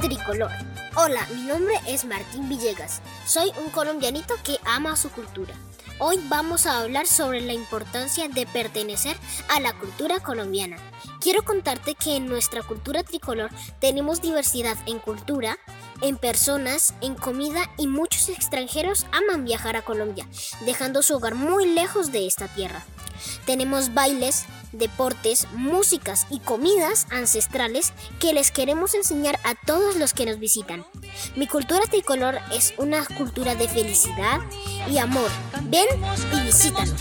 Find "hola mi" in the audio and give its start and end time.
0.96-1.42